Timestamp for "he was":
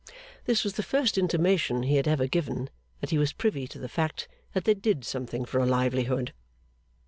3.11-3.33